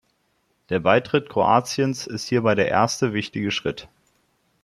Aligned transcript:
Der 0.69 0.79
Beitritt 0.79 1.29
Kroatiens 1.29 2.07
ist 2.07 2.27
hierbei 2.27 2.55
der 2.55 2.67
erste, 2.69 3.13
wichtige 3.13 3.51
Schritt. 3.51 3.87